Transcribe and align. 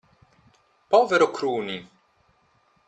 Povero 0.93 1.29
Cruni! 1.37 1.77